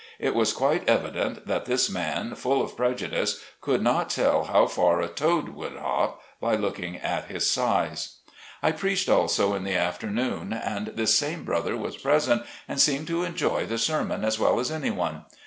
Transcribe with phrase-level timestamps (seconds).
[0.17, 4.65] It was quite evi dent that this man, full of prejudice, could not tell how
[4.65, 8.15] far a toad could hop, by looking at his size.
[8.63, 13.21] I preached also in the afternoon, and this same brother was present and seemed to
[13.23, 14.39] enjoy the ser mon as.
[14.39, 15.25] well as anyone.